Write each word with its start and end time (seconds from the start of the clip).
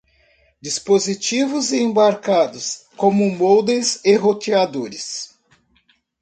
dispositivos 0.59 1.71
embarcados, 1.71 2.87
como 2.97 3.29
modens 3.29 4.03
e 4.03 4.15
roteadores 4.17 5.37